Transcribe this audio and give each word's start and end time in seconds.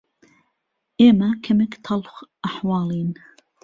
ئێمه 0.99 1.29
کەمێک 1.43 1.73
تهڵخ 1.85 2.15
ئهحواڵين 2.43 3.09